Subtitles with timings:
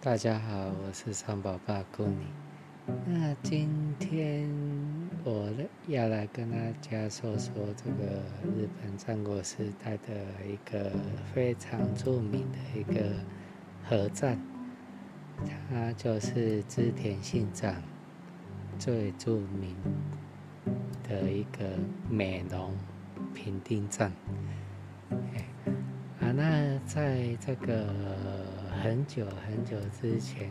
[0.00, 2.28] 大家好，我是三宝爸顾你。
[3.04, 4.48] 那今天
[5.24, 5.50] 我
[5.88, 8.22] 要来跟大家说说这个
[8.56, 10.14] 日本战国时代的
[10.46, 10.92] 一个
[11.34, 13.10] 非常著名的一个
[13.88, 14.38] 合战，
[15.68, 17.74] 它就是织田信长
[18.78, 19.74] 最著名
[21.08, 21.76] 的一个
[22.08, 22.72] 美浓
[23.34, 24.12] 平定战。
[26.20, 28.37] 啊，那在这个。
[28.80, 30.48] 很久很久之前，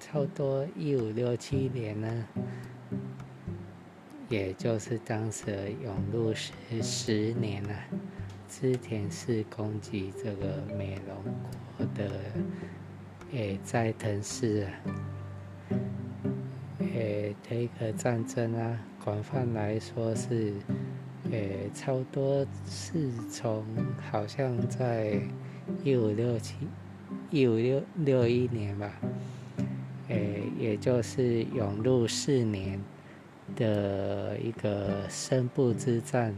[0.00, 2.26] 差不多一五六七年呢，
[4.28, 7.70] 也就是当时永禄十十年啊，
[8.48, 11.16] 织田氏攻击这个美浓
[11.76, 12.10] 国的
[13.32, 14.70] 诶斋藤氏啊，
[16.80, 20.52] 诶这个战争啊，广泛来说是
[21.30, 23.64] 诶差不多是从
[24.10, 25.16] 好像在
[25.84, 26.56] 一五六七。
[27.34, 28.92] 一五六六一年吧，
[30.06, 32.80] 诶，也就是永禄四年
[33.56, 36.32] 的一个深部之战，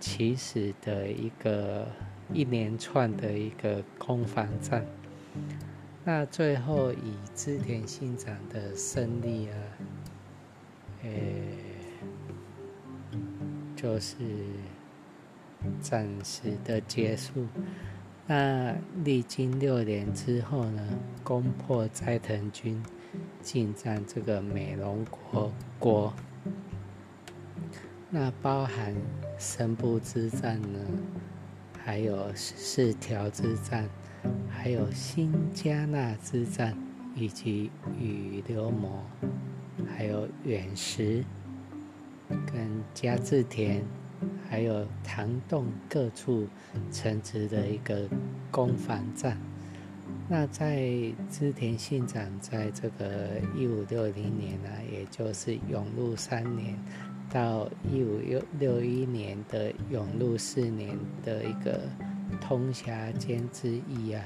[0.00, 1.86] 起始的一个
[2.32, 4.86] 一连串的一个攻防战。
[6.02, 9.54] 那最后以织田信长的胜利啊，
[11.02, 11.58] 诶，
[13.76, 14.16] 就是
[15.78, 17.46] 暂时的结束。
[18.26, 20.82] 那历经六年之后呢，
[21.24, 22.82] 攻破斋藤军，
[23.42, 26.14] 进占这个美浓国国。
[28.08, 28.94] 那包含
[29.38, 30.78] 神部之战呢，
[31.84, 33.88] 还有四条之战，
[34.48, 36.76] 还有新加纳之战，
[37.14, 39.02] 以及羽流摩，
[39.88, 41.24] 还有远石
[42.46, 43.82] 跟加治田。
[44.52, 46.46] 还有唐洞各处
[46.92, 48.06] 城池的一个
[48.50, 49.38] 攻防战。
[50.28, 50.92] 那在
[51.30, 56.76] 织田信长在这个一五六零年呢，也就是永禄三年
[57.30, 61.80] 到一五六六一年的永禄四年的一个
[62.38, 64.22] 通辖间之役啊，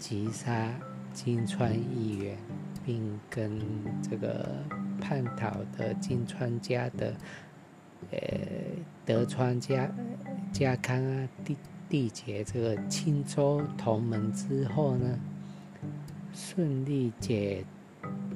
[0.00, 0.72] 击杀
[1.12, 2.38] 金川议员，
[2.82, 3.60] 并跟
[4.02, 4.56] 这个
[5.02, 7.14] 叛逃的金川家的。
[8.10, 8.18] 呃，
[9.04, 9.90] 德川家
[10.52, 11.56] 家康啊，缔
[11.90, 15.18] 缔结这个青州同盟之后呢，
[16.32, 17.64] 顺利解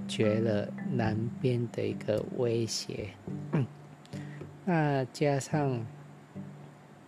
[0.06, 3.10] 决了南边的一个威胁。
[4.64, 5.84] 那加上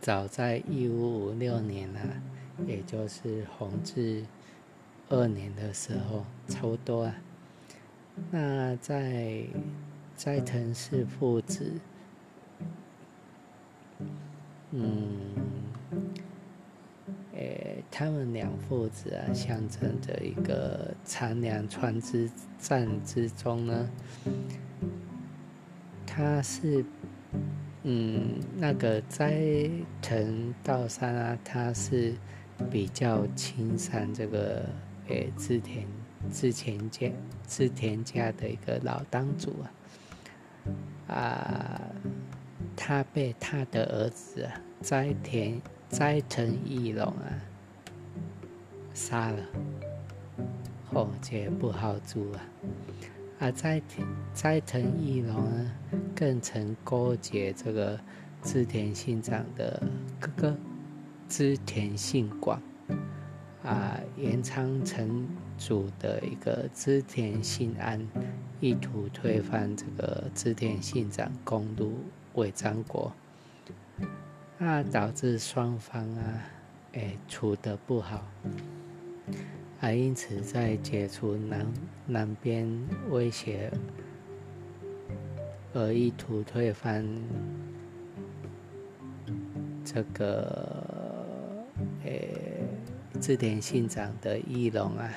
[0.01, 2.01] 早在一五五六年啊，
[2.67, 4.25] 也就是弘治
[5.09, 7.15] 二年的时候，差不多啊。
[8.31, 9.45] 那在
[10.17, 11.81] 斋藤氏父子。
[14.73, 15.35] 嗯，
[17.35, 23.91] 诶，他们两父子啊，象征着一个长良川之战之中呢，
[26.07, 26.85] 他是，
[27.83, 29.69] 嗯，那个斋
[30.01, 32.15] 藤道三啊，他是
[32.71, 34.65] 比较亲善这个
[35.09, 35.85] 诶织田
[36.31, 37.11] 织田家
[37.49, 39.53] 织田家的一个老当主
[41.09, 41.81] 啊，啊。
[42.77, 44.49] 他被他的儿子
[44.81, 47.29] 斋田斋藤义龙啊
[48.95, 49.43] 杀了，
[50.93, 52.41] 后且不好做啊。
[53.39, 55.73] 而斋田斋藤义龙呢，
[56.15, 57.99] 更曾勾结这个
[58.43, 59.83] 织田信长的
[60.19, 60.57] 哥哥
[61.29, 62.61] 织田信广
[63.63, 65.27] 啊，延昌城
[65.59, 68.07] 主的一个织田信安，
[68.61, 71.95] 意图推翻这个织田信长，攻入。
[72.35, 73.13] 伪张国，
[74.59, 76.43] 那导致双方啊，
[76.93, 78.25] 哎处得不好，
[79.81, 81.67] 啊，因此在解除南
[82.07, 82.69] 南边
[83.11, 83.73] 威胁
[85.73, 87.05] 而意图推翻
[89.85, 90.85] 这个
[92.05, 92.31] 诶
[93.21, 95.11] 织田信长的义隆啊，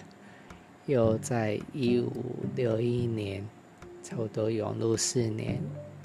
[0.88, 2.12] 又在一五
[2.56, 3.48] 六一年，
[4.02, 5.62] 差不多永禄四年。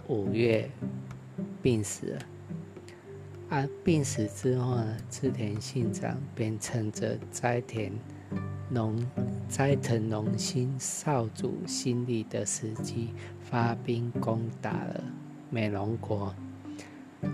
[0.08, 0.70] 五月
[1.62, 2.20] 病死了，
[3.50, 7.92] 啊，病死之后呢，织田信长便趁着斋田
[8.70, 8.96] 隆
[9.50, 15.04] 斋藤隆兴少主新立的时机，发兵攻打了
[15.50, 16.34] 美浓国，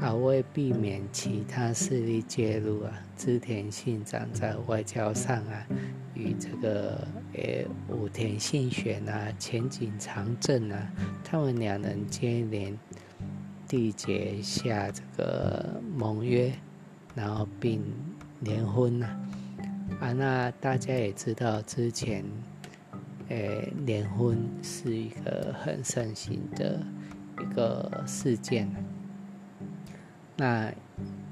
[0.01, 5.67] 啊，为避免其他势力介入啊，织田信长在外交上啊，
[6.15, 7.07] 与这个。
[7.37, 10.89] 诶，武田信玄啊，前景长政啊，
[11.25, 12.79] 他们两人接连
[13.69, 16.53] 缔结下这个盟约，
[17.17, 17.83] 然后并
[18.39, 19.07] 联婚呐，
[19.99, 22.25] 啊，那大家也知道，之前，
[23.31, 26.81] 诶，联婚是一个很盛行的
[27.43, 28.73] 一个事件。
[30.37, 30.73] 那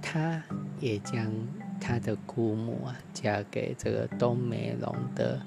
[0.00, 0.42] 他
[0.80, 1.32] 也将
[1.80, 5.40] 他的姑母啊嫁给这个东美龙的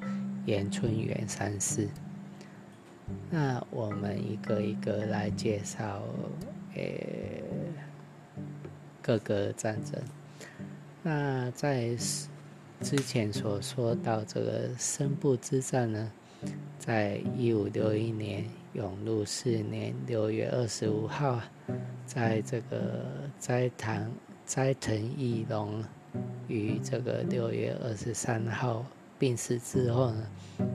[0.46, 1.88] 岩村元三世。
[3.30, 6.02] 那我们一个一个来介绍，
[6.74, 7.42] 诶，
[9.02, 10.02] 各个战争。
[11.04, 11.96] 那在
[12.82, 16.12] 之前所说到这个深部之战呢，
[16.80, 18.44] 在一五六一年
[18.76, 21.40] 永禄四年六月二十五号，
[22.06, 23.06] 在这个
[23.40, 24.12] 斋藤
[24.46, 25.82] 斋藤义隆
[26.50, 28.86] 于这个六月二十三号
[29.18, 30.28] 病死之后呢，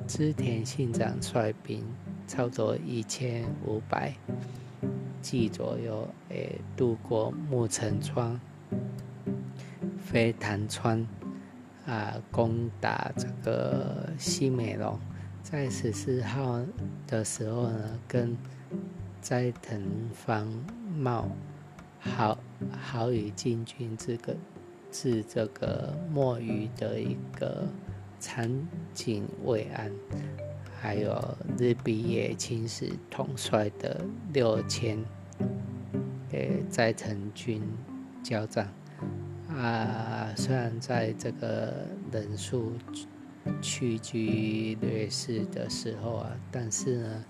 [0.09, 1.85] 织田信长率兵
[2.27, 4.15] 差不多一千五百
[5.21, 8.41] 骑左右，诶，渡过木城川。
[9.99, 11.07] 飞潭川
[11.87, 14.99] 啊，攻打这个西美龙，
[15.43, 16.61] 在十四号
[17.07, 18.37] 的时候呢，跟
[19.21, 19.83] 斋藤
[20.13, 20.47] 方
[20.97, 21.29] 茂
[21.99, 22.39] 好
[22.81, 24.37] 好与进军这个
[24.93, 27.67] 是这个墨鱼的一个
[28.21, 28.49] 长
[28.95, 29.91] 井卫安，
[30.81, 34.99] 还有日比野青史统帅的六千
[36.31, 37.61] 诶斋藤军
[38.23, 38.69] 交战。
[39.49, 42.73] 啊，虽然在这个人数
[43.61, 47.25] 屈居劣势的时候啊，但是呢，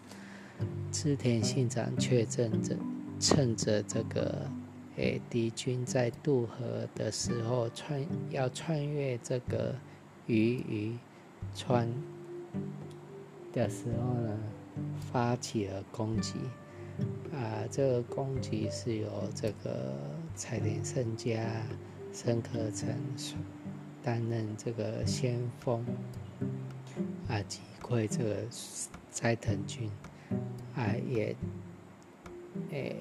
[0.92, 2.76] 织田信长却趁着
[3.18, 4.48] 趁着这个
[4.96, 9.74] 诶敌军在渡河的时候穿要穿越这个
[10.26, 10.98] 鱼鱼
[11.54, 11.88] 川
[13.52, 14.38] 的时候呢，
[15.12, 16.34] 发起了攻击。
[17.32, 19.94] 啊，这个攻击是由这个
[20.34, 21.40] 彩田胜家。
[22.12, 22.88] 申克成
[24.02, 25.84] 担任这个先锋，
[27.28, 28.36] 啊，击溃这个
[29.10, 29.90] 斋藤军，
[30.74, 31.36] 啊，也，
[32.70, 32.96] 诶，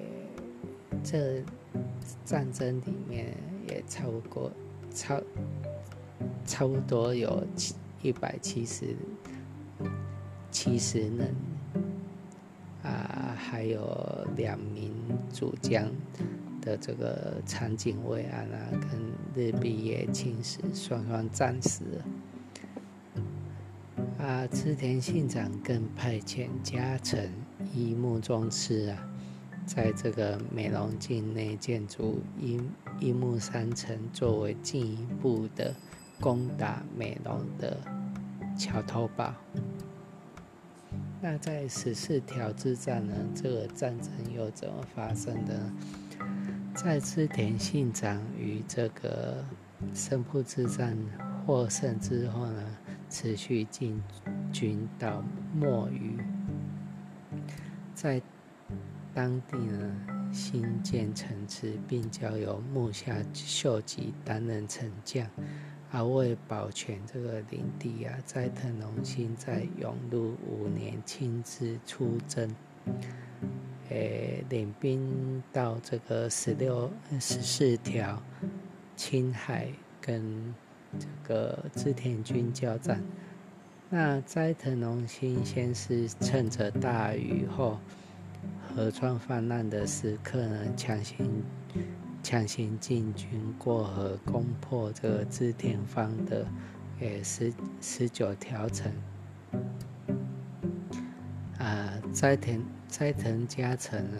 [1.02, 1.42] 这
[2.24, 3.34] 战争里面
[3.66, 4.52] 也超过
[4.94, 5.20] 超
[6.44, 8.94] 差不多有七一百七十
[10.50, 11.34] 七十人，
[12.82, 14.92] 啊，还有两名
[15.32, 15.90] 主将。
[16.60, 18.90] 的这个长井卫安啊，跟
[19.34, 21.84] 日比野青史双双战死。
[24.18, 27.30] 啊，织田信长更派遣家臣
[27.74, 29.08] 伊木宗次啊，
[29.66, 32.60] 在这个美浓境内建筑伊
[33.00, 35.74] 伊木山城，作为进一步的
[36.20, 37.78] 攻打美浓的
[38.58, 39.34] 桥头堡。
[41.22, 43.14] 那在十四条之战呢？
[43.34, 45.70] 这个战争又怎么发生的？
[46.82, 49.44] 在织田信长与这个
[49.94, 50.96] 胜部之战
[51.44, 52.76] 获胜之后呢，
[53.10, 54.02] 持续进
[54.50, 55.22] 军到
[55.54, 56.16] 墨鱼，
[57.94, 58.22] 在
[59.12, 59.94] 当地呢
[60.32, 65.28] 新建城池，并交由木下秀吉担任城将。
[65.92, 72.48] 而为保全这个领地啊，斋藤龙兴在永禄五年亲自出征。
[73.90, 76.90] 诶，领兵到这个十六、
[77.20, 78.22] 十四条
[78.96, 79.68] 青海
[80.00, 80.54] 跟
[80.98, 83.02] 这个织田军交战。
[83.88, 87.78] 那斋藤龙兴先是趁着大雨后
[88.68, 91.42] 河川泛滥的时刻呢，强行
[92.22, 96.46] 强行进军过河，攻破这个织田方的
[97.00, 98.92] 诶十十九条城。
[102.12, 102.60] 斋田。
[102.90, 104.18] 斋藤家臣呢，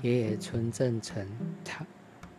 [0.00, 1.22] 也村正成
[1.62, 1.86] 他，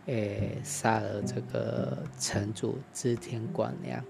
[0.06, 4.04] 诶，杀了这个城主织田广良，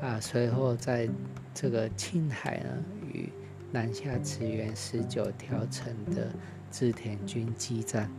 [0.00, 1.06] 啊，随后在
[1.52, 2.70] 这个青海呢，
[3.12, 3.30] 与
[3.70, 6.32] 南下驰援十九条城的
[6.70, 8.10] 织田军激战。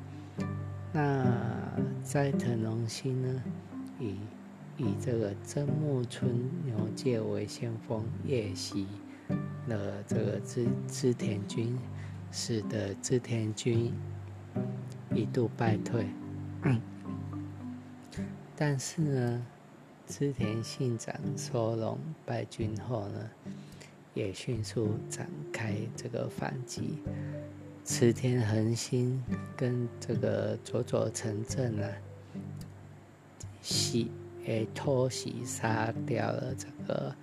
[0.93, 1.25] 那
[2.03, 3.43] 斋藤龙兴呢，
[3.99, 4.17] 以
[4.77, 8.85] 以这个真木村牛介为先锋，夜袭
[9.67, 11.77] 了这个织织田军。
[12.29, 13.91] 使得织田军
[15.15, 16.05] 一度败退，
[18.53, 19.45] 但是呢，
[20.05, 23.29] 织田信长收拢败军后呢，
[24.13, 26.99] 也迅速展开这个反击。
[27.85, 29.23] 池田恒星
[29.55, 31.89] 跟这个佐佐城正啊，
[33.61, 34.11] 袭
[34.45, 37.15] 诶偷袭杀掉了这个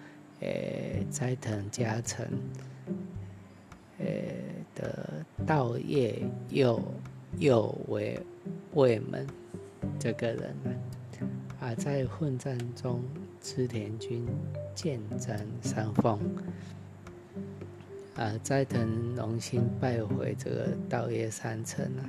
[0.45, 2.31] 诶斋藤家臣。
[3.99, 4.35] 诶
[4.75, 6.21] 的道业
[6.51, 6.83] 右
[7.39, 8.21] 右为
[8.73, 9.25] 卫门
[10.01, 10.71] 这个人呢，
[11.61, 13.01] 啊，在混战中
[13.41, 14.27] 织田军
[14.75, 16.19] 剑斩三凤，
[18.17, 22.03] 啊，斋藤龙兴败回这个稻叶山城啊，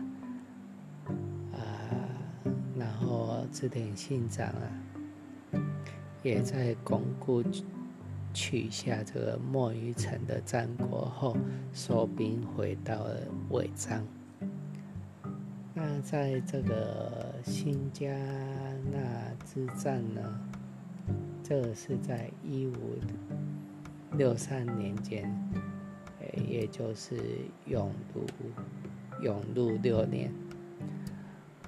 [1.54, 1.62] 啊，
[2.76, 4.66] 然后织田信长啊，
[6.24, 7.44] 也在巩固
[8.36, 11.38] 取下这个墨鱼城的战果后，
[11.74, 14.06] 收兵回到了尾张。
[15.74, 18.14] 那在这个新加
[18.92, 19.00] 纳
[19.46, 20.22] 之战呢？
[21.42, 22.98] 这是在一五
[24.18, 25.32] 六三年间，
[26.20, 27.16] 诶，也就是
[27.68, 28.26] 永禄
[29.22, 30.32] 永禄六年，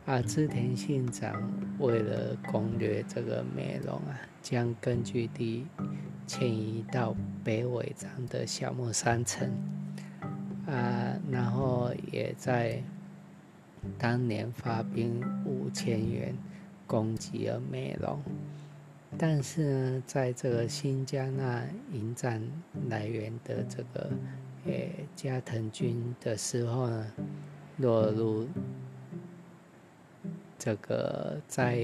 [0.05, 5.65] 啊，织田信长为了攻略这个美浓啊，将根据地
[6.27, 9.49] 迁移到北尾站的小木山城，
[10.67, 12.83] 啊，然后也在。
[13.97, 16.35] 当年发兵五千元
[16.85, 18.19] 攻击了美浓，
[19.17, 22.41] 但是呢，在这个新加纳迎战
[22.89, 24.09] 来源的这个
[24.65, 27.07] 诶加藤军的时候呢，
[27.77, 28.45] 落入
[30.57, 31.77] 这个斋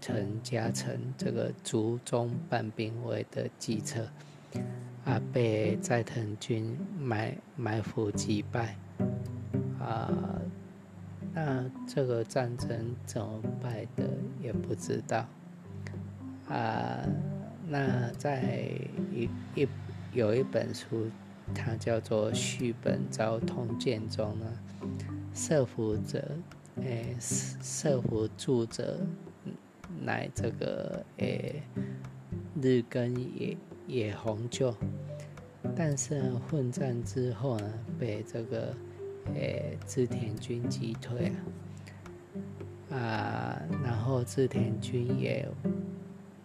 [0.00, 4.06] 藤家臣这个竹中半兵卫的计策，
[5.04, 8.76] 啊，被斋藤军埋埋伏击败，
[9.80, 10.10] 啊。
[11.34, 14.04] 那这个战争怎么败的
[14.42, 15.26] 也不知道
[16.46, 17.00] 啊。
[17.66, 18.68] 那在
[19.10, 19.66] 一一
[20.12, 21.08] 有一本书，
[21.54, 24.46] 它叫做《续本昭通鉴》中呢，
[25.32, 26.22] 摄伏者，
[26.80, 28.98] 诶，摄服助者
[30.00, 31.62] 乃这个诶
[32.60, 34.74] 日根野野红就，
[35.76, 38.74] 但是混战之后呢，被这个。
[39.36, 41.30] 诶，织田军击退
[42.90, 45.48] 啊，啊，然后织田军也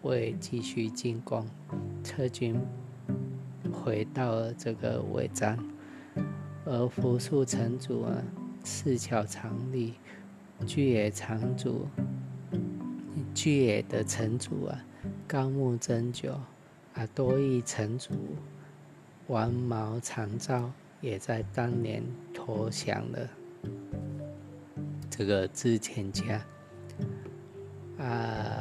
[0.03, 1.43] 未继续进攻，
[2.03, 2.55] 撤军
[3.73, 5.57] 回到了这个尾张，
[6.65, 8.21] 而福树城主啊，
[8.63, 9.95] 四桥长利，
[10.65, 11.87] 巨野长主，
[13.33, 14.85] 巨野的城主啊，
[15.27, 16.31] 高木真久
[16.93, 18.13] 啊，多益城主，
[19.27, 20.71] 王毛长昭。
[20.99, 23.29] 也在当年投降了
[25.11, 26.43] 这个织田家
[27.99, 28.57] 啊，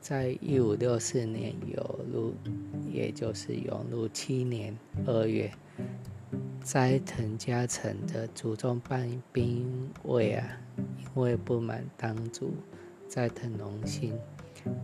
[0.00, 2.32] 在一五六四年有入，
[2.90, 4.74] 也就是永禄七年
[5.04, 5.52] 二月，
[6.68, 10.46] 斋藤家臣的祖宗半兵卫啊，
[10.76, 12.52] 因为不满当主
[13.08, 14.14] 斋藤隆兴，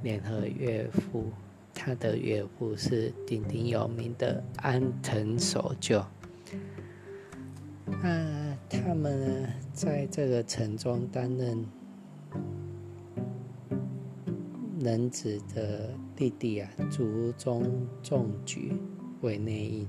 [0.03, 1.27] 联合岳父。
[1.75, 6.03] 他的岳父是鼎鼎有名的安藤守旧。
[7.85, 11.67] 那他们呢，在这个城中担任
[14.81, 18.73] 能子的弟弟啊，竹中重举
[19.21, 19.87] 为内应，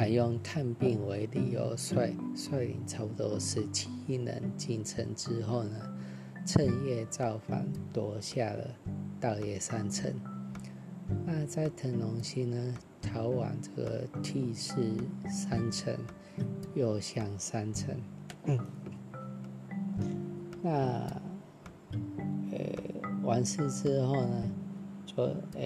[0.00, 5.76] 还用探病为理由，率率领差不多十七人进城之后呢，
[6.46, 8.66] 趁夜造反，夺下了
[9.20, 10.10] 稻叶山城。
[11.26, 14.80] 那在腾龙星呢，逃往这个 T 四
[15.28, 15.94] 三层，
[16.74, 17.94] 又向三层。
[20.62, 20.70] 那
[22.52, 22.58] 呃
[23.22, 24.50] 完事之后呢，
[25.04, 25.62] 就呃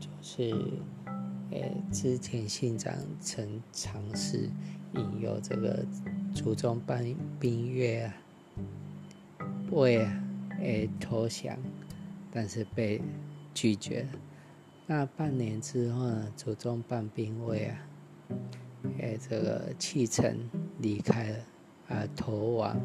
[0.00, 0.54] 就是
[1.50, 1.58] 呃
[1.92, 4.48] 织田信长曾尝试
[4.94, 5.84] 引诱这个
[6.34, 7.04] 祖宗班
[7.38, 8.14] 兵月啊，
[9.70, 9.98] 为
[10.60, 11.56] 呃投降，
[12.32, 13.00] 但是被。
[13.56, 14.04] 拒绝。
[14.84, 16.32] 那半年之后呢？
[16.36, 17.86] 祖宗半兵卫啊，
[18.98, 21.38] 诶，这个弃城离开了
[21.88, 22.76] 啊，投往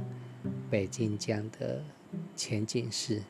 [0.70, 1.82] 北京江的
[2.36, 3.24] 前景市。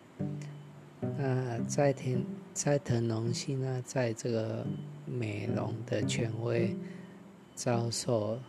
[1.17, 4.67] 那斋藤斋藤隆兴呢，在这个
[5.09, 6.75] 美容的权威
[7.55, 8.39] 遭受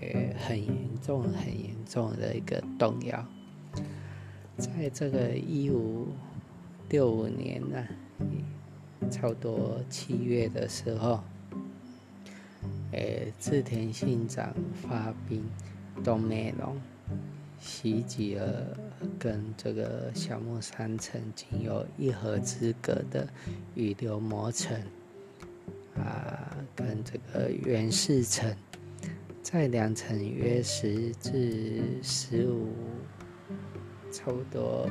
[0.00, 0.08] 呃
[0.38, 3.24] 很严重、很严重的一个动摇。
[4.56, 6.08] 在这个一五。
[6.90, 7.86] 六五年呢，
[9.12, 11.20] 差不多七月的时候，
[12.90, 15.44] 诶，织田信长发兵
[16.02, 16.76] 东美容，
[17.60, 18.76] 袭击了
[19.20, 23.28] 跟这个小木山城仅有一河之隔的
[23.76, 24.76] 羽流磨城，
[26.00, 28.54] 啊，跟这个元氏城，
[29.42, 32.68] 在两城约十至十五，
[34.10, 34.88] 差不多。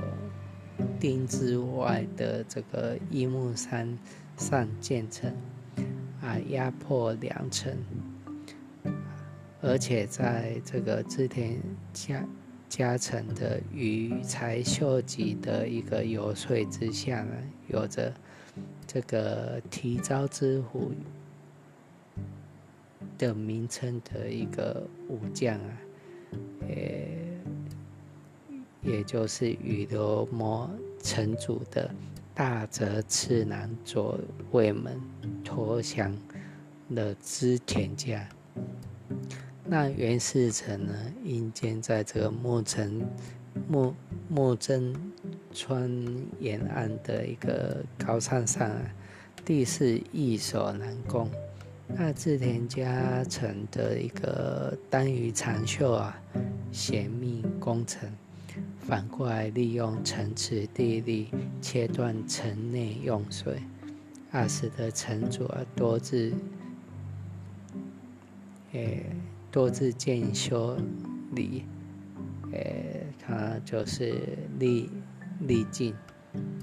[0.97, 3.97] 丁之外的这个一木山
[4.37, 5.29] 上建成，
[6.21, 7.75] 啊，压迫两城，
[9.61, 11.57] 而且在这个织田
[11.91, 12.25] 家
[12.69, 17.33] 加成的羽柴秀吉的一个游说之下呢，
[17.67, 18.13] 有着
[18.91, 20.91] 这个提招之虎
[23.19, 25.77] 的名称的一个武将啊，
[26.67, 27.07] 也
[28.81, 30.67] 也就是羽流摩
[31.03, 31.93] 城主的
[32.33, 34.19] 大泽次男左
[34.49, 34.99] 卫门
[35.45, 36.11] 投降
[36.95, 38.27] 的织田家。
[39.65, 40.93] 那袁世成呢，
[41.23, 43.07] 阴间在这个木城
[43.67, 43.93] 木
[44.27, 44.95] 木真
[45.53, 45.89] 川
[46.39, 48.81] 沿岸的一个高山上啊，
[49.43, 51.29] 地势易守难攻。
[51.87, 56.21] 那织田家臣的一个单于长袖啊，
[56.71, 58.09] 险密攻城，
[58.79, 61.29] 反过来利用城池地利
[61.61, 63.61] 切断城内用水，
[64.31, 66.33] 啊，使得城主啊多自
[68.73, 69.05] 诶。
[69.51, 70.77] 多自建修
[71.31, 71.63] 理，
[72.51, 74.13] 诶，他就是
[74.59, 74.87] 立
[75.41, 75.93] 力尽，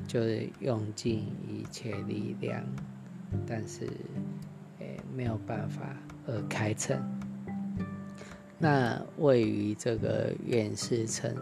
[0.07, 2.65] 就是用尽一切力量，
[3.47, 3.87] 但是
[4.79, 6.99] 诶没有办法而开城。
[8.59, 11.35] 那位于这个远世城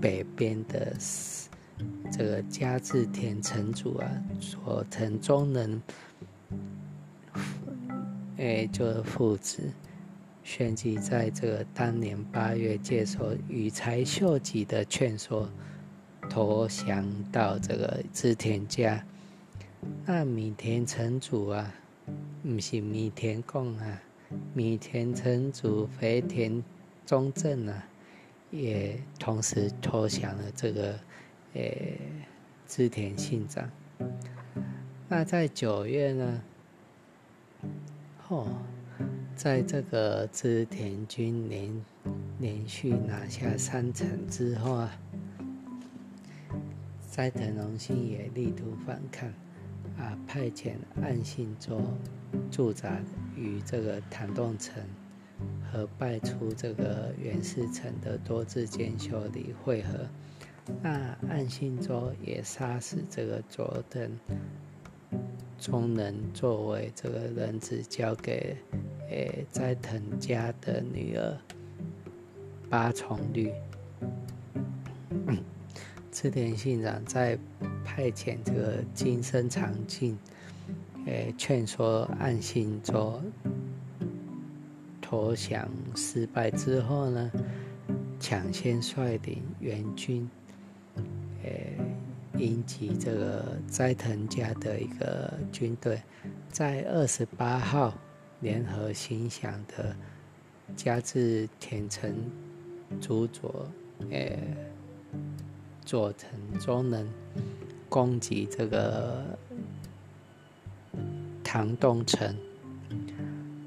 [0.00, 0.94] 北边的
[2.12, 4.06] 这个加治田城主啊，
[4.38, 5.82] 佐藤忠能，
[8.36, 9.62] 诶，就是父子。
[10.42, 15.48] 旋即在这个当年八月，接受羽柴秀吉的劝说，
[16.30, 19.04] 投降到这个织田家。
[20.06, 21.74] 那米田城主啊，
[22.42, 24.00] 不是米田共啊，
[24.54, 26.64] 米田城主肥田
[27.04, 27.84] 忠正啊，
[28.50, 30.98] 也同时投降了这个
[31.54, 31.98] 诶
[32.66, 33.68] 织田信长。
[35.08, 36.42] 那在九月呢，
[38.28, 38.46] 哦。
[39.36, 41.84] 在这个织田军连
[42.40, 45.00] 连续拿下三城之后啊，
[47.20, 49.28] 斋藤荣信也力图反抗，
[49.98, 51.78] 啊，派遣岸信周
[52.50, 52.98] 驻扎
[53.36, 54.82] 于这个唐洞城
[55.70, 59.98] 和败出这个袁世成的多智兼修理会合，
[60.82, 64.10] 那岸信周也杀死这个佐藤
[65.58, 68.56] 忠能作为这个人质交给。
[69.10, 71.36] 诶，斋藤家的女儿
[72.70, 73.52] 八重绿，
[76.12, 77.38] 织田信长在
[77.84, 80.18] 派遣这个金生长进，
[81.06, 83.20] 诶，劝说岸信周
[85.00, 87.30] 投降失败之后呢，
[88.18, 90.28] 抢先率领援军，
[91.44, 91.76] 诶，
[92.38, 96.00] 迎击这个斋藤家的一个军队，
[96.50, 97.94] 在二十八号。
[98.42, 99.94] 联合行响的
[100.74, 102.10] 加治田城
[102.98, 103.70] 主佐，
[104.08, 104.38] 诶，
[105.84, 107.08] 做成中能
[107.88, 109.24] 攻击这个
[111.42, 112.36] 唐洞城。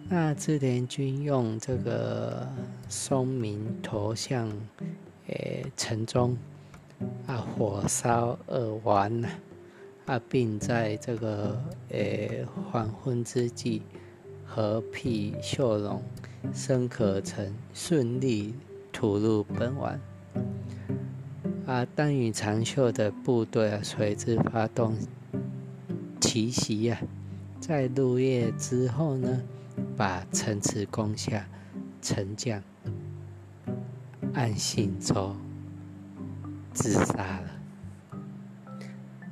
[0.09, 2.47] 那织田军用这个
[2.87, 4.49] 松明投向
[5.27, 6.37] 诶城中，
[7.25, 9.23] 啊，火烧二丸
[10.05, 13.81] 啊，并在这个诶黄昏之际。
[14.45, 15.99] 合辟秀容，
[16.53, 18.53] 生可成顺利
[18.91, 19.99] 突入本丸，
[21.65, 24.97] 啊丹羽长秀的部队啊，随之发动
[26.19, 26.99] 奇袭啊，
[27.59, 29.41] 在入夜之后呢，
[29.95, 31.47] 把城池攻下，
[32.01, 32.61] 城将
[34.33, 35.35] 暗信周
[36.73, 37.49] 自杀了。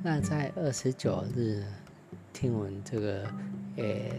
[0.02, 1.62] 那在二十九日，
[2.32, 3.26] 听闻这个，
[3.76, 4.10] 诶。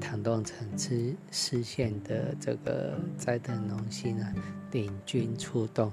[0.00, 4.34] 唐洞城之失陷的这个斋藤龙信啊，
[4.72, 5.92] 领军出动，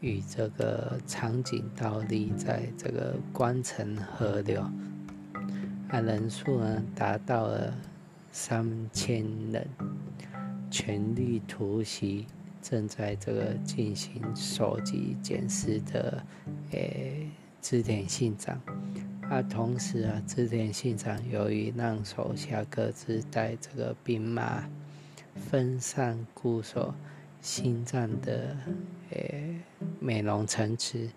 [0.00, 4.60] 与这个长井倒立在这个关城河流，
[5.88, 7.74] 啊人数呢达到了
[8.30, 9.66] 三千人，
[10.70, 12.26] 全力突袭
[12.62, 16.22] 正在这个进行手机检视的
[16.70, 17.28] 诶
[17.60, 18.60] 织田信长。
[19.28, 24.64] 啊，同时啊，织田信长由于让手下各自带这个兵马
[25.34, 26.94] 分散固守
[27.40, 28.56] 新战的
[29.10, 29.60] 诶
[30.00, 31.08] 美容城池，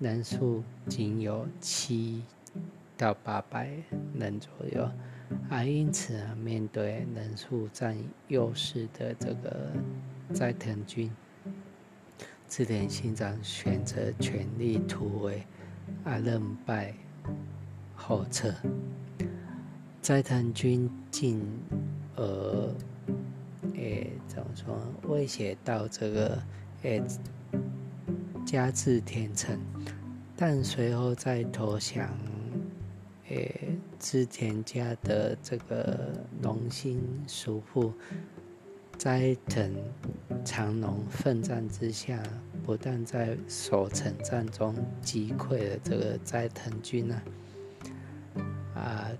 [0.00, 2.22] 人数仅有七
[2.96, 3.70] 到八百
[4.14, 4.90] 人左右，
[5.48, 7.96] 而，因此啊，面对人数占
[8.28, 9.70] 优势的这个
[10.34, 11.10] 斋藤军，
[12.48, 15.42] 智田信长选择全力突围，
[16.04, 16.94] 啊，认败。
[18.00, 18.54] 后撤，
[20.00, 21.42] 斋藤军进
[22.14, 22.74] 而，
[23.74, 24.78] 诶，怎么说？
[25.08, 26.42] 威胁到这个
[26.82, 27.02] 诶
[28.46, 29.58] 加治田城，
[30.36, 32.08] 但随后在投降，
[33.28, 37.92] 诶，织田家的这个龙兴叔父
[38.96, 39.72] 斋藤
[40.44, 42.22] 长隆奋战之下，
[42.64, 47.22] 不但在守城战中击溃了这个斋藤军啊，
[48.74, 49.10] 啊，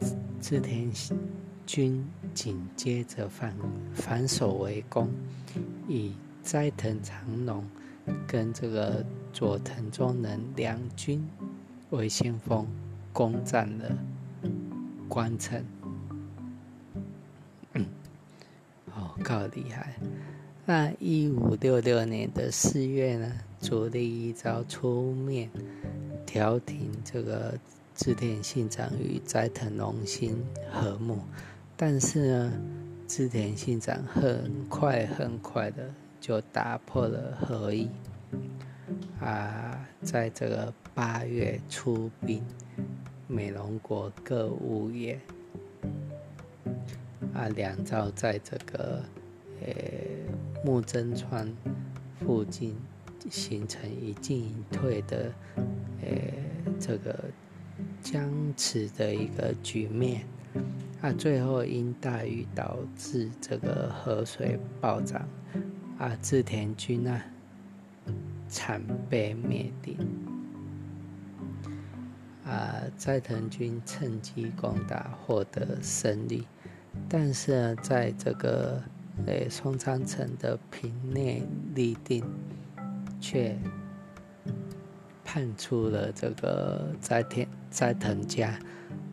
[0.40, 0.90] 织田
[1.66, 2.04] 军
[2.38, 3.52] 紧接着反
[3.92, 5.10] 反守为攻，
[5.88, 7.64] 以斋藤长隆
[8.28, 11.28] 跟这个佐藤忠能两军
[11.90, 12.64] 为先锋，
[13.12, 13.98] 攻占了
[15.08, 15.64] 关城。
[18.94, 19.96] 哦，够厉害！
[20.64, 25.50] 那一五六六年的四月呢，足利义昭出面
[26.24, 27.58] 调停这个
[27.96, 31.18] 织田信长与斋藤龙兴和睦。
[31.80, 32.52] 但是呢，
[33.06, 35.88] 织田信长很快很快的
[36.20, 37.88] 就打破了和议，
[39.20, 42.44] 啊，在这个八月出兵
[43.28, 45.20] 美浓国各物业，
[47.32, 49.00] 啊，两造在这个
[49.60, 49.72] 呃
[50.64, 51.48] 木真川
[52.18, 52.74] 附近
[53.30, 55.32] 形成一进一退的
[56.02, 56.08] 呃
[56.80, 57.16] 这个
[58.02, 60.26] 僵持的一个局面。
[61.00, 65.28] 啊，最后因大雨导致这个河水暴涨，
[65.96, 67.22] 啊，织田军啊
[68.48, 69.96] 惨被灭顶，
[72.44, 76.44] 啊，斋藤军趁机攻打，获得胜利，
[77.08, 78.82] 但是呢，在这个
[79.26, 82.24] 诶松仓城的平内立定，
[83.20, 83.56] 却
[85.24, 88.58] 判出了这个斋田斋藤家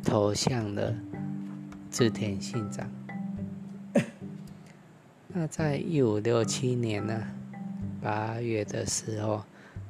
[0.03, 0.95] 投降了。
[1.95, 2.91] 织田信长，
[5.29, 7.25] 那在一五六七年呢
[8.01, 9.45] 八月的时候，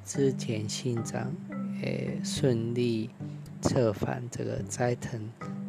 [0.06, 1.34] 织田信长
[1.82, 3.10] 诶顺利
[3.60, 5.20] 策反这个斋藤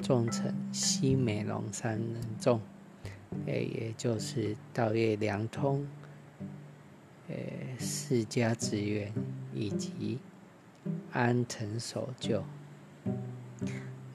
[0.03, 2.61] 重臣西美隆三人众，
[3.47, 5.87] 诶也就是稻叶良通、
[7.29, 9.11] 诶世家子元
[9.55, 10.19] 以及
[11.13, 12.45] 安藤守旧。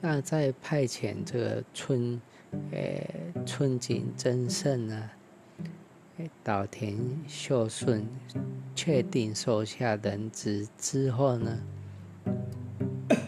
[0.04, 2.20] 那在派遣这个春，
[2.72, 3.08] 诶
[3.46, 5.10] 春景真胜呢，
[6.42, 8.04] 岛田秀顺
[8.74, 11.56] 确定手下人质之后呢，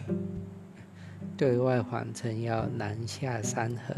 [1.37, 3.95] 对外谎称要南下山河，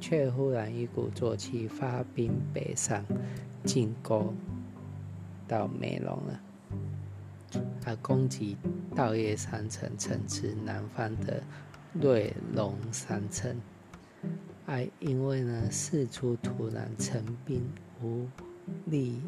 [0.00, 3.04] 却忽然一鼓作气发兵北上，
[3.64, 4.36] 进攻
[5.48, 6.40] 到美浓了，
[7.86, 8.56] 啊，攻击
[8.94, 11.42] 稻叶山城城池南方的。
[11.94, 13.56] 瑞龙山城，
[14.66, 17.62] 哎，因为呢，四处突然成兵，
[18.02, 18.26] 无
[18.84, 19.20] 力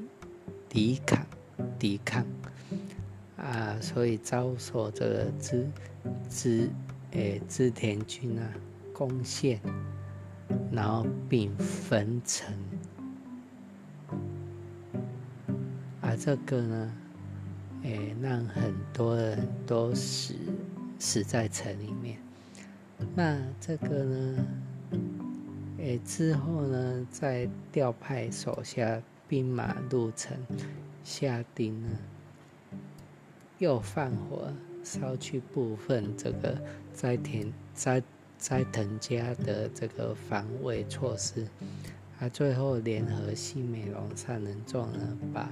[0.69, 1.27] 抵抗，
[1.79, 2.25] 抵抗
[3.37, 5.67] 啊，所以遭受这个织
[6.29, 6.71] 织
[7.13, 8.53] 诶织田军啊
[8.93, 9.59] 攻陷，
[10.71, 12.55] 然后并焚城，
[16.03, 16.93] 啊，这个呢，
[17.83, 20.35] 诶，让很多人都死
[20.99, 22.20] 死在城里面。
[23.15, 24.47] 那这个呢？
[25.79, 30.37] 诶，之后呢，再调派手下兵马入城，
[31.03, 31.89] 下定呢，
[33.59, 34.53] 又放火
[34.85, 36.61] 烧去部分这个
[36.93, 38.03] 斋田斋
[38.39, 41.47] 斋藤家的这个防卫措施，
[42.19, 45.49] 啊，最后联合西美隆三人众呢，把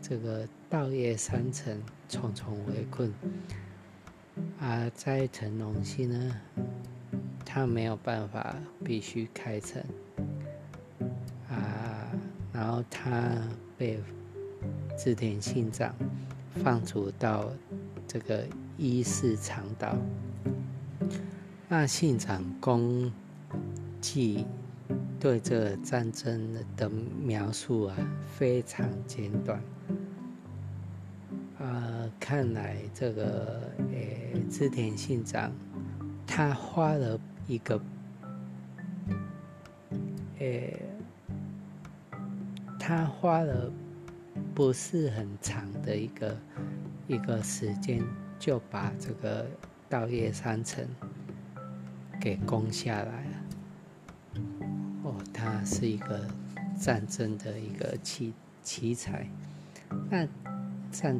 [0.00, 3.12] 这个稻叶山城重重围困。
[4.60, 6.40] 啊，在成龙溪呢，
[7.44, 9.82] 他没有办法，必须开城。
[11.48, 12.10] 啊，
[12.52, 13.32] 然后他
[13.76, 14.00] 被
[14.96, 15.94] 织田信长
[16.54, 17.50] 放逐到
[18.06, 18.44] 这个
[18.76, 19.96] 伊势长岛。
[21.68, 23.12] 那信长公
[24.00, 24.46] 记
[25.18, 27.96] 对这战争的描述啊，
[28.36, 29.60] 非常简短。
[32.18, 35.52] 看来这个诶，织田信长
[36.26, 37.80] 他花了一个
[40.38, 40.80] 诶，
[42.78, 43.72] 他花了
[44.54, 46.36] 不是很长的一个
[47.06, 48.02] 一个时间，
[48.38, 49.46] 就把这个
[49.88, 50.86] 稻叶山城
[52.20, 54.40] 给攻下来了。
[55.04, 56.26] 哦，他是一个
[56.78, 59.26] 战争的一个奇奇才。
[60.10, 60.26] 那
[60.90, 61.18] 战。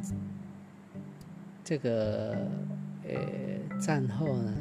[1.67, 2.33] 这个
[3.03, 4.53] 呃战后呢，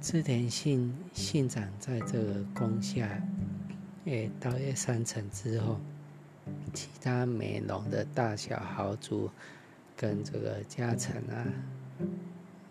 [0.00, 3.06] 织田信信长在这个攻下
[4.06, 5.78] 诶稻叶山城之后，
[6.72, 9.30] 其他美浓的大小豪族
[9.94, 11.44] 跟这个加成啊，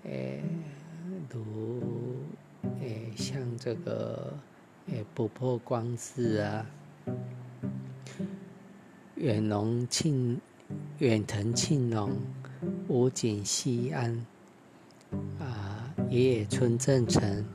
[0.06, 0.42] 诶，
[1.30, 2.16] 如
[2.82, 4.34] 诶像这个
[4.88, 6.66] 诶不破光字啊，
[9.14, 10.42] 远龙庆
[10.98, 12.10] 远藤庆隆、
[12.90, 14.26] 武井西安
[15.40, 17.46] 啊，野野村正成。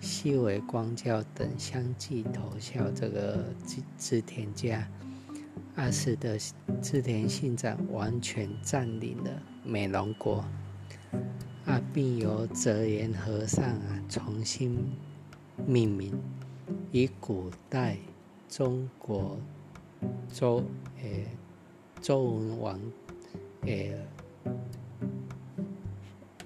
[0.00, 4.88] 西尾光教等相继投效这个织织田家，
[5.76, 6.38] 啊，使得
[6.80, 9.30] 织田信长完全占领了
[9.62, 10.42] 美浓国，
[11.66, 14.78] 啊，并由泽言和尚啊重新
[15.66, 16.18] 命名，
[16.92, 17.98] 以古代
[18.48, 19.38] 中国
[20.32, 20.64] 周
[21.02, 21.26] 诶
[22.00, 22.80] 周文王
[23.66, 23.98] 诶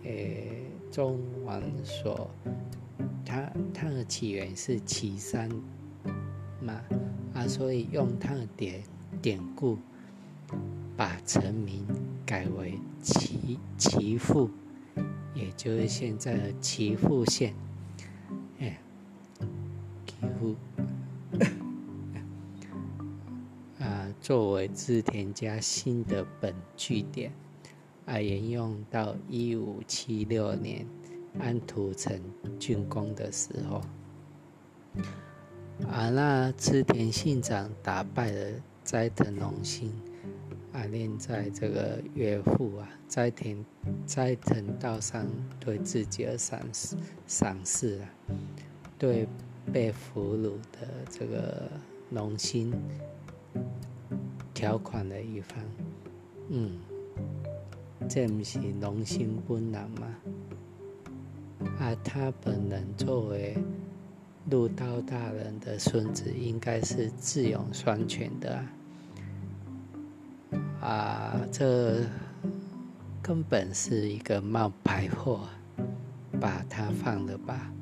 [0.03, 2.31] 诶中王所。
[3.25, 5.49] 它它的起源是岐山
[6.61, 6.81] 嘛
[7.35, 8.83] 啊，所以用它的典
[9.21, 9.79] 典故，
[10.97, 11.85] 把城名
[12.25, 14.51] 改为岐岐阜，
[15.35, 17.55] 也就是现在的岐阜县。
[18.61, 18.79] 哎，
[20.07, 20.55] 岐阜
[23.81, 27.33] 啊，作为织田家新的本据点，
[28.07, 30.87] 啊，沿用到一五七六年。
[31.41, 32.17] 安土城
[32.61, 33.83] 竣工的时候，
[35.89, 38.53] 啊，那织田信长打败了
[38.85, 39.93] 斋藤龙兴，
[40.73, 43.65] 啊，念在这个岳父啊斋田
[44.07, 45.27] 斋藤道上
[45.59, 48.09] 对自己的赏识赏识啊，
[48.97, 49.27] 对
[49.73, 51.69] 被俘虏的这个
[52.11, 52.73] 龙兴
[54.55, 55.59] 条款的一方，
[56.51, 56.79] 嗯，
[58.09, 60.07] 这不是龙兴本人吗？
[61.79, 63.57] 啊，他本人作为
[64.51, 68.63] 陆刀大人的孙子，应该是智勇双全的
[70.81, 71.41] 啊！
[71.51, 72.05] 这
[73.23, 75.49] 根本是一个冒牌货，
[76.39, 77.73] 把他放了吧！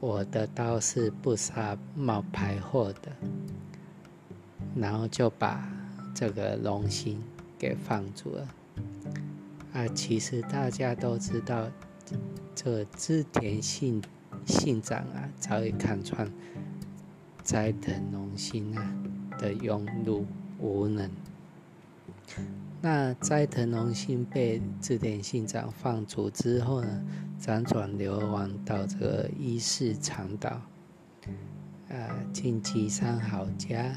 [0.00, 3.12] 我的刀是不杀冒牌货的，
[4.74, 5.70] 然后就把
[6.14, 7.22] 这个龙心
[7.58, 8.48] 给放住了。
[9.72, 11.70] 啊，其实大家都知道。
[12.56, 14.02] 这织田信
[14.44, 16.28] 信长啊，早已看穿
[17.44, 18.94] 斋藤龙兴啊
[19.38, 20.24] 的庸碌
[20.58, 21.08] 无能。
[22.82, 27.02] 那斋藤龙兴被织田信长放逐之后呢，
[27.40, 30.60] 辗转流亡到这个伊势长岛，
[31.88, 33.96] 啊，进吉山好家，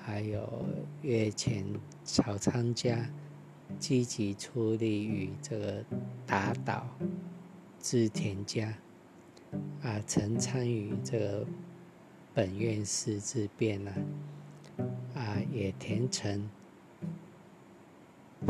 [0.00, 0.64] 还有
[1.02, 1.66] 越前
[2.04, 3.10] 草仓家。
[3.78, 5.84] 积极出力于这个
[6.26, 6.86] 打倒
[7.80, 8.74] 织田家，
[9.82, 11.46] 啊，曾参与这个
[12.32, 13.92] 本院寺之变呢，
[15.14, 16.48] 啊，野田城、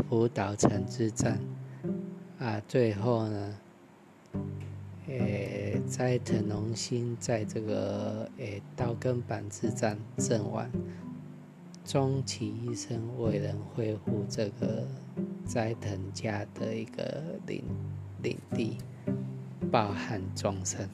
[0.09, 1.39] 福岛城之战，
[2.39, 3.59] 啊，最后呢，
[5.07, 10.71] 诶，斋藤龙兴在这个诶刀根板之战阵亡。
[11.85, 14.87] 终其一生未能恢复这个
[15.45, 17.65] 斋藤家的一个领
[18.23, 18.79] 领地，
[19.71, 20.89] 抱憾终生。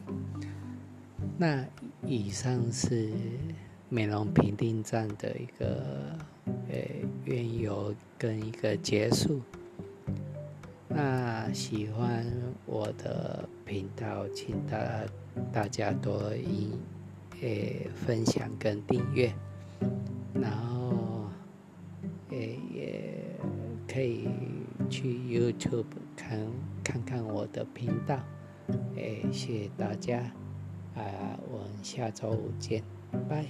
[1.37, 1.65] 那
[2.07, 3.13] 以上是
[3.89, 5.85] 美容平定战的一个
[6.69, 6.77] 呃
[7.25, 9.41] 缘由跟一个结束。
[10.89, 12.27] 那喜欢
[12.65, 15.05] 我的频道，请大
[15.53, 16.71] 大家多一
[17.43, 19.33] 诶分享跟订阅，
[20.33, 20.78] 然后。
[23.99, 24.29] 可以
[24.89, 26.39] 去 YouTube 看
[26.85, 28.17] 看看我的频道，
[28.97, 30.21] 哎，谢谢大家，
[30.95, 32.81] 啊，我们下周五见，
[33.29, 33.47] 拜。